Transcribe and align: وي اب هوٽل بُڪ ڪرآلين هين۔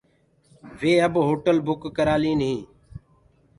وي 0.79 0.93
اب 1.05 1.13
هوٽل 1.27 1.57
بُڪ 1.67 1.81
ڪرآلين 1.97 2.39
هين۔ 2.47 2.59